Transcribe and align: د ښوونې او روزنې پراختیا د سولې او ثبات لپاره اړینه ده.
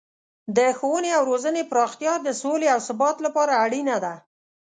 د 0.57 0.59
ښوونې 0.77 1.11
او 1.17 1.23
روزنې 1.29 1.63
پراختیا 1.71 2.13
د 2.21 2.27
سولې 2.41 2.67
او 2.73 2.79
ثبات 2.87 3.17
لپاره 3.25 3.53
اړینه 3.65 3.97
ده. 4.03 4.13